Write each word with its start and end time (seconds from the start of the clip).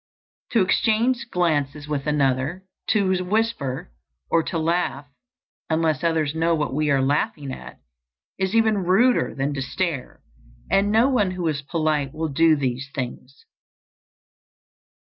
To 0.53 0.61
exchange 0.63 1.29
glances 1.29 1.87
with 1.87 2.07
another, 2.07 2.63
to 2.87 3.23
whisper, 3.23 3.91
or 4.31 4.41
to 4.41 4.57
laugh 4.57 5.05
unless 5.69 6.03
others 6.03 6.33
know 6.33 6.55
what 6.55 6.73
we 6.73 6.89
are 6.89 7.03
laughing 7.03 7.51
at, 7.51 7.79
is 8.39 8.55
even 8.55 8.79
ruder 8.79 9.35
than 9.35 9.53
to 9.53 9.61
stare, 9.61 10.23
and 10.71 10.91
no 10.91 11.07
one 11.07 11.29
who 11.29 11.47
is 11.47 11.61
polite 11.61 12.15
will 12.15 12.29
do 12.29 12.55
these 12.55 12.89
things. 12.95 13.45